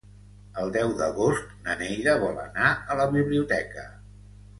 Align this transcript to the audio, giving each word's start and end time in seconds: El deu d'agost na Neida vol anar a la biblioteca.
El 0.61 0.69
deu 0.77 0.93
d'agost 1.01 1.51
na 1.67 1.75
Neida 1.81 2.15
vol 2.23 2.39
anar 2.45 2.71
a 2.95 2.97
la 3.01 3.07
biblioteca. 3.13 3.85